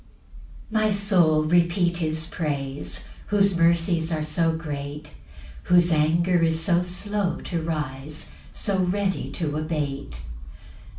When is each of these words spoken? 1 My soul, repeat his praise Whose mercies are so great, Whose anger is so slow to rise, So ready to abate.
1 0.71 0.83
My 0.85 0.89
soul, 0.89 1.43
repeat 1.43 1.97
his 1.97 2.25
praise 2.25 3.07
Whose 3.27 3.55
mercies 3.55 4.11
are 4.11 4.23
so 4.23 4.51
great, 4.51 5.13
Whose 5.65 5.91
anger 5.91 6.41
is 6.41 6.59
so 6.59 6.81
slow 6.81 7.39
to 7.41 7.61
rise, 7.61 8.31
So 8.51 8.79
ready 8.83 9.29
to 9.33 9.57
abate. 9.57 10.23